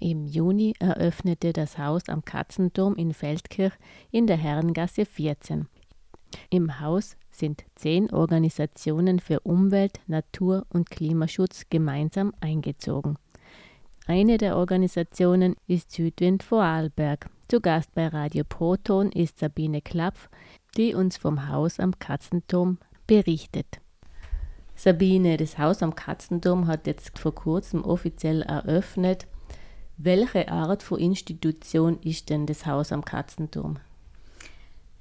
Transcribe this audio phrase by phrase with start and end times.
[0.00, 3.72] Im Juni eröffnete das Haus am Katzenturm in Feldkirch
[4.10, 5.66] in der Herrengasse 14.
[6.50, 13.16] Im Haus sind zehn Organisationen für Umwelt, Natur und Klimaschutz gemeinsam eingezogen.
[14.06, 17.28] Eine der Organisationen ist Südwind Vorarlberg.
[17.48, 20.28] Zu Gast bei Radio Proton ist Sabine Klapf,
[20.76, 23.80] die uns vom Haus am Katzenturm berichtet.
[24.74, 29.26] Sabine, das Haus am Katzenturm hat jetzt vor kurzem offiziell eröffnet.
[30.00, 33.78] Welche Art von Institution ist denn das Haus am Katzenturm?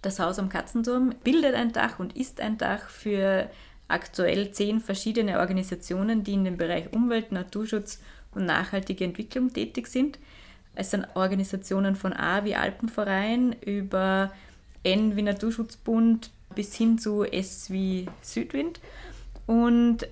[0.00, 3.50] Das Haus am Katzenturm bildet ein Dach und ist ein Dach für
[3.86, 8.00] aktuell zehn verschiedene Organisationen, die in dem Bereich Umwelt, Naturschutz
[8.34, 10.18] und nachhaltige Entwicklung tätig sind.
[10.74, 14.32] Es sind Organisationen von A wie Alpenverein über
[14.84, 18.80] N wie Naturschutzbund bis hin zu S wie Südwind.
[19.46, 20.08] Und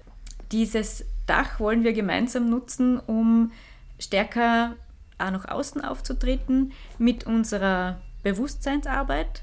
[0.52, 3.52] dieses Dach wollen wir gemeinsam nutzen, um
[3.98, 4.76] stärker
[5.18, 9.42] auch nach außen aufzutreten mit unserer Bewusstseinsarbeit,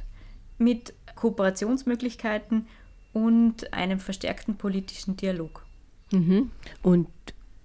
[0.58, 2.68] mit Kooperationsmöglichkeiten
[3.14, 5.66] und einem verstärkten politischen Dialog.
[6.12, 6.52] Mhm.
[6.82, 7.08] Und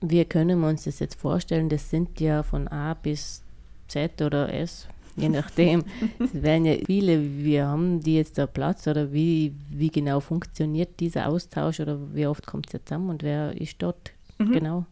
[0.00, 1.68] wie können wir uns das jetzt vorstellen?
[1.68, 3.42] Das sind ja von A bis
[3.88, 5.84] Z oder S, je nachdem.
[6.18, 11.00] es werden ja viele, wir haben die jetzt da Platz oder wie, wie genau funktioniert
[11.00, 14.52] dieser Austausch oder wie oft kommt es zusammen und wer ist dort mhm.
[14.52, 14.86] genau?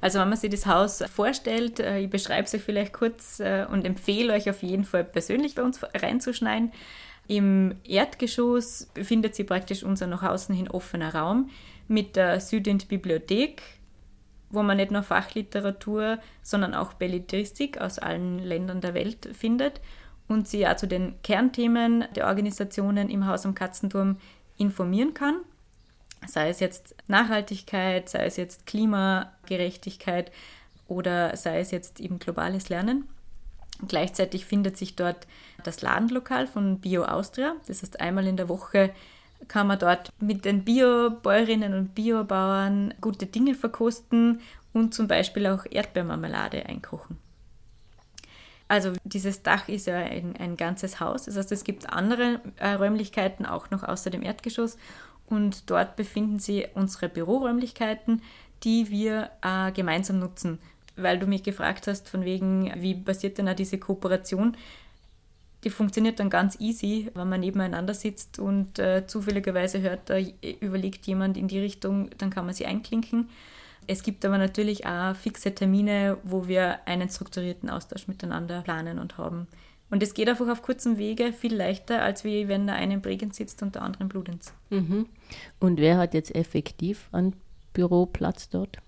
[0.00, 3.66] Also wenn man sich das Haus vorstellt, äh, ich beschreibe es euch vielleicht kurz äh,
[3.70, 6.72] und empfehle euch auf jeden Fall persönlich bei uns reinzuschneiden.
[7.28, 11.50] Im Erdgeschoss befindet sich praktisch unser nach außen hin offener Raum
[11.86, 13.62] mit der Südend-Bibliothek,
[14.48, 19.80] wo man nicht nur Fachliteratur, sondern auch Belletristik aus allen Ländern der Welt findet
[20.26, 24.16] und sie ja zu den Kernthemen der Organisationen im Haus am Katzenturm
[24.56, 25.36] informieren kann.
[26.26, 30.30] Sei es jetzt Nachhaltigkeit, sei es jetzt Klimagerechtigkeit
[30.86, 33.08] oder sei es jetzt eben globales Lernen.
[33.88, 35.26] Gleichzeitig findet sich dort
[35.64, 37.54] das Ladenlokal von Bio Austria.
[37.66, 38.90] Das heißt, einmal in der Woche
[39.48, 44.40] kann man dort mit den Biobäuerinnen und Biobauern gute Dinge verkosten
[44.72, 47.16] und zum Beispiel auch Erdbeermarmelade einkochen.
[48.68, 52.74] Also dieses Dach ist ja ein, ein ganzes Haus, das heißt es gibt andere äh,
[52.74, 54.76] Räumlichkeiten auch noch außer dem Erdgeschoss
[55.30, 58.22] und dort befinden sich unsere Büroräumlichkeiten,
[58.62, 60.58] die wir äh, gemeinsam nutzen.
[60.96, 64.56] Weil du mich gefragt hast, von wegen, wie passiert denn auch diese Kooperation?
[65.64, 70.18] die funktioniert dann ganz easy, wenn man nebeneinander sitzt und äh, zufälligerweise hört, da
[70.60, 73.28] überlegt jemand in die Richtung, dann kann man sie einklinken.
[73.86, 79.18] Es gibt aber natürlich auch fixe Termine, wo wir einen strukturierten Austausch miteinander planen und
[79.18, 79.48] haben.
[79.90, 83.02] Und es geht einfach auf kurzem Wege viel leichter, als wie wenn der eine in
[83.02, 84.52] Bregenz sitzt und der andere in Bludenz.
[84.70, 85.06] Mhm.
[85.58, 87.34] Und wer hat jetzt effektiv einen
[87.72, 88.78] Büroplatz dort?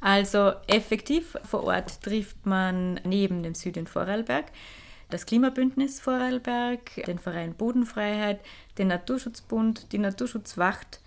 [0.00, 4.52] Also effektiv vor Ort trifft man neben dem Süden Vorarlberg
[5.10, 8.40] das Klimabündnis Vorarlberg, den Verein Bodenfreiheit,
[8.76, 11.00] den Naturschutzbund, die Naturschutzwacht,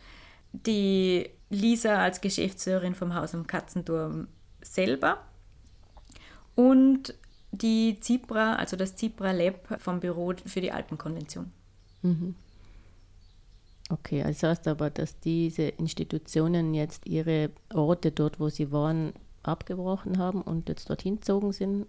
[0.53, 4.27] die Lisa als Geschäftsführerin vom Haus am Katzenturm
[4.61, 5.21] selber
[6.55, 7.13] und
[7.51, 11.51] die Zipra, also das Zipra Lab vom Büro für die Alpenkonvention.
[12.01, 12.35] Mhm.
[13.89, 19.13] Okay, also heißt aber, dass diese Institutionen jetzt ihre Orte dort, wo sie waren,
[19.43, 21.87] abgebrochen haben und jetzt dorthin gezogen sind?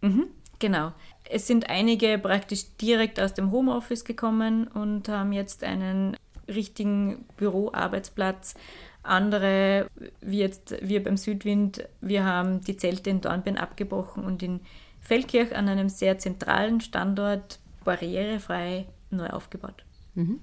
[0.00, 0.26] Mhm.
[0.58, 0.92] Genau.
[1.28, 6.16] Es sind einige praktisch direkt aus dem Homeoffice gekommen und haben jetzt einen
[6.48, 8.54] richtigen Büroarbeitsplatz.
[9.02, 9.86] Andere,
[10.20, 14.60] wie jetzt wir beim Südwind, wir haben die Zelte in Dornbirn abgebrochen und in
[15.04, 19.84] Feldkirch an einem sehr zentralen Standort barrierefrei neu aufgebaut.
[20.14, 20.40] Mhm.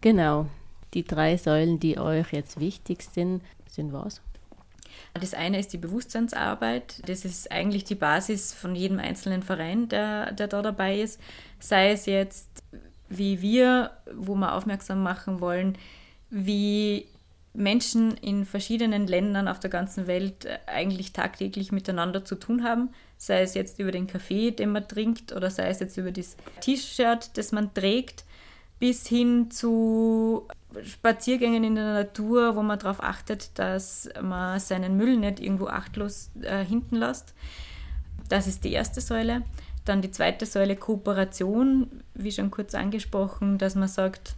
[0.00, 0.46] Genau.
[0.94, 4.22] Die drei Säulen, die euch jetzt wichtig sind, sind was?
[5.14, 7.02] Das eine ist die Bewusstseinsarbeit.
[7.08, 11.20] Das ist eigentlich die Basis von jedem einzelnen Verein, der, der da dabei ist.
[11.58, 12.62] Sei es jetzt
[13.08, 15.76] wie wir, wo wir aufmerksam machen wollen,
[16.30, 17.06] wie
[17.54, 23.42] Menschen in verschiedenen Ländern auf der ganzen Welt eigentlich tagtäglich miteinander zu tun haben, sei
[23.42, 27.30] es jetzt über den Kaffee, den man trinkt, oder sei es jetzt über das T-Shirt,
[27.38, 28.24] das man trägt,
[28.80, 30.48] bis hin zu
[30.82, 36.30] Spaziergängen in der Natur, wo man darauf achtet, dass man seinen Müll nicht irgendwo achtlos
[36.42, 37.34] äh, hinten lässt.
[38.28, 39.42] Das ist die erste Säule.
[39.84, 44.34] Dann die zweite Säule Kooperation, wie schon kurz angesprochen, dass man sagt,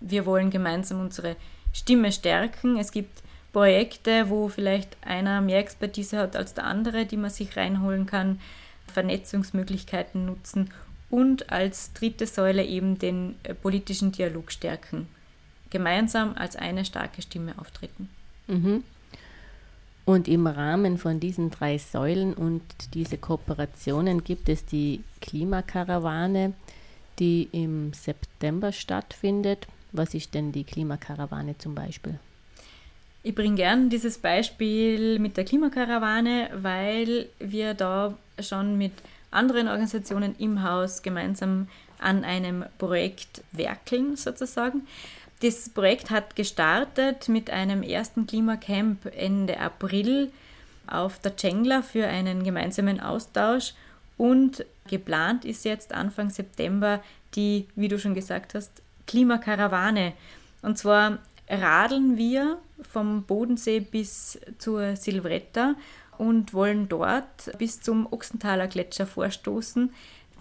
[0.00, 1.36] wir wollen gemeinsam unsere
[1.76, 2.78] Stimme stärken.
[2.78, 7.56] Es gibt Projekte, wo vielleicht einer mehr Expertise hat als der andere, die man sich
[7.56, 8.40] reinholen kann,
[8.92, 10.70] Vernetzungsmöglichkeiten nutzen
[11.10, 15.06] und als dritte Säule eben den äh, politischen Dialog stärken
[15.70, 18.08] gemeinsam als eine starke Stimme auftreten.
[18.46, 18.84] Mhm.
[20.04, 22.62] Und im Rahmen von diesen drei Säulen und
[22.94, 26.54] diese Kooperationen gibt es die Klimakarawane,
[27.18, 29.66] die im September stattfindet.
[29.96, 32.18] Was ist denn die Klimakarawane zum Beispiel?
[33.22, 38.92] Ich bringe gern dieses Beispiel mit der Klimakarawane, weil wir da schon mit
[39.30, 44.82] anderen Organisationen im Haus gemeinsam an einem Projekt werkeln, sozusagen.
[45.40, 50.30] Das Projekt hat gestartet mit einem ersten Klimacamp Ende April
[50.86, 53.74] auf der Cengla für einen gemeinsamen Austausch
[54.16, 57.02] und geplant ist jetzt Anfang September
[57.34, 58.70] die, wie du schon gesagt hast,
[59.06, 60.12] Klimakarawane.
[60.62, 61.18] Und zwar
[61.48, 65.74] radeln wir vom Bodensee bis zur Silvretta
[66.18, 69.92] und wollen dort bis zum Ochsenthaler Gletscher vorstoßen,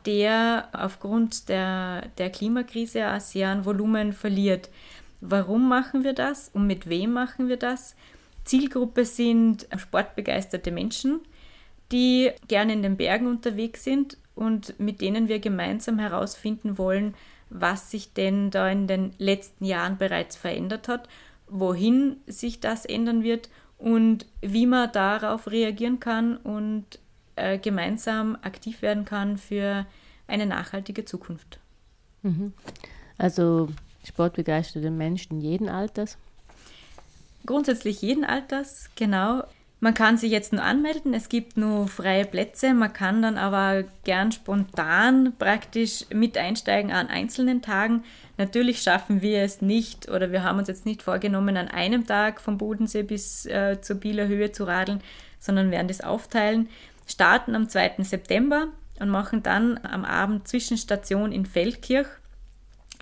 [0.06, 4.70] der aufgrund der, der Klimakrise auch sehr an Volumen verliert.
[5.22, 7.96] Warum machen wir das und mit wem machen wir das?
[8.44, 11.22] Zielgruppe sind sportbegeisterte Menschen,
[11.92, 17.16] die gerne in den Bergen unterwegs sind und mit denen wir gemeinsam herausfinden wollen,
[17.60, 21.08] was sich denn da in den letzten Jahren bereits verändert hat,
[21.48, 26.86] wohin sich das ändern wird und wie man darauf reagieren kann und
[27.36, 29.86] äh, gemeinsam aktiv werden kann für
[30.28, 31.60] eine nachhaltige Zukunft.
[32.24, 32.54] Mhm.
[33.18, 33.70] Also
[34.04, 36.18] sportbegeisterte Menschen jeden Alters?
[37.46, 39.44] Grundsätzlich jeden Alters, genau.
[39.86, 43.84] Man kann sich jetzt nur anmelden, es gibt nur freie Plätze, man kann dann aber
[44.04, 48.04] gern spontan praktisch mit einsteigen an einzelnen Tagen.
[48.40, 52.42] Natürlich schaffen wir es nicht oder wir haben uns jetzt nicht vorgenommen, an einem Tag
[52.42, 55.04] vom Bodensee bis äh, zur Bieler Höhe zu radeln,
[55.38, 56.68] sondern werden das aufteilen.
[57.06, 57.98] Starten am 2.
[58.00, 62.08] September und machen dann am Abend Zwischenstation in Feldkirch,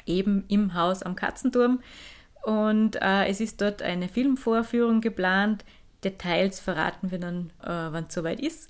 [0.05, 1.79] eben im Haus am Katzenturm.
[2.43, 5.63] Und äh, es ist dort eine Filmvorführung geplant,
[6.03, 8.69] Details verraten wir dann, äh, wann es soweit ist.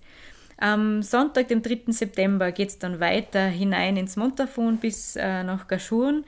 [0.57, 1.91] Am Sonntag, dem 3.
[1.91, 6.23] September, geht es dann weiter hinein ins Montafon bis äh, nach Gaschurn.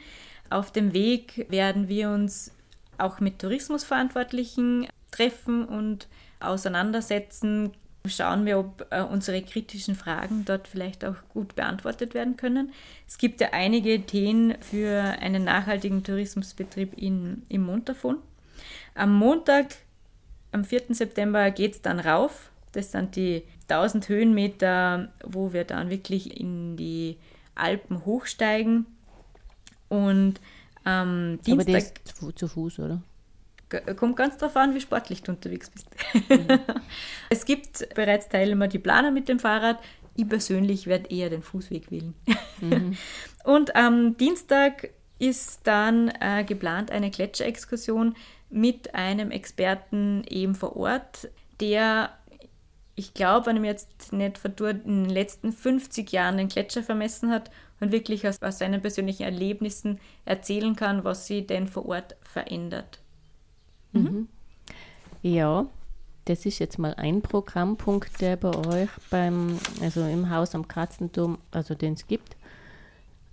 [0.50, 2.52] Auf dem Weg werden wir uns
[2.98, 6.08] auch mit Tourismusverantwortlichen treffen und
[6.40, 7.72] auseinandersetzen.
[8.08, 12.72] Schauen wir, ob äh, unsere kritischen Fragen dort vielleicht auch gut beantwortet werden können.
[13.08, 18.18] Es gibt ja einige Ideen für einen nachhaltigen Tourismusbetrieb in, im Montafon.
[18.94, 19.76] Am Montag,
[20.56, 20.84] am 4.
[20.90, 22.50] September geht es dann rauf.
[22.72, 27.18] Das sind die 1000 Höhenmeter, wo wir dann wirklich in die
[27.56, 28.86] Alpen hochsteigen.
[29.90, 30.40] Und
[30.86, 31.84] am Dienstag.
[32.22, 33.02] Aber das zu Fuß, oder?
[33.98, 35.88] Kommt ganz darauf an, wie sportlich du unterwegs bist.
[36.30, 36.60] Mhm.
[37.30, 39.80] es gibt bereits Teilnehmer, die planen mit dem Fahrrad.
[40.16, 42.14] Ich persönlich werde eher den Fußweg wählen.
[42.62, 42.96] Mhm.
[43.44, 48.16] Und am Dienstag ist dann äh, geplant eine Gletscherexkursion
[48.50, 52.12] mit einem Experten eben vor Ort, der,
[52.96, 56.84] ich glaube, wenn ich mir jetzt nicht verdurrt, in den letzten 50 Jahren den Gletscher
[56.84, 61.86] vermessen hat und wirklich aus, aus seinen persönlichen Erlebnissen erzählen kann, was sie denn vor
[61.88, 63.00] Ort verändert.
[63.92, 64.02] Mhm.
[64.02, 64.28] mhm.
[65.22, 65.66] Ja,
[66.26, 71.40] das ist jetzt mal ein Programmpunkt, der bei euch beim, also im Haus am Katzenturm,
[71.52, 72.36] also den es gibt.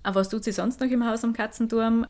[0.03, 2.07] Aber was tut sie sonst noch im Haus am Katzenturm?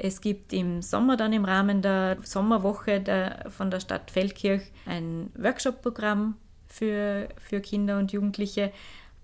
[0.00, 5.30] Es gibt im Sommer dann im Rahmen der Sommerwoche der, von der Stadt Feldkirch ein
[5.36, 6.36] Workshop-Programm
[6.68, 8.72] für, für Kinder und Jugendliche.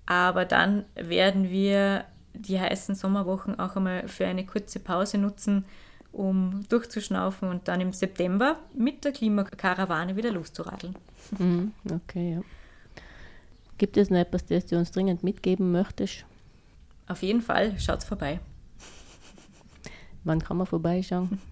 [0.06, 5.64] Aber dann werden wir die heißen Sommerwochen auch einmal für eine kurze Pause nutzen,
[6.12, 10.96] um durchzuschnaufen und dann im September mit der Klimakarawane wieder loszuradeln.
[11.38, 12.42] Mhm, okay, ja.
[13.78, 16.24] Gibt es noch etwas, das du uns dringend mitgeben möchtest?
[17.06, 18.40] Auf jeden Fall, schaut vorbei.
[20.24, 21.40] Wann kann man vorbeischauen?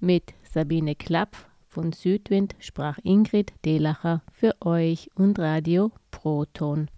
[0.01, 1.37] Mit Sabine Klapp
[1.69, 6.89] von Südwind sprach Ingrid Delacher für euch und Radio Proton.